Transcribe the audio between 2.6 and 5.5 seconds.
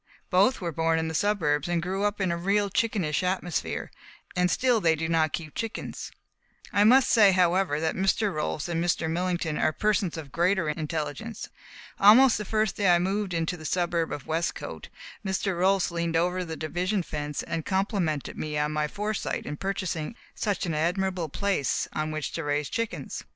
chickenish atmosphere, and still they do not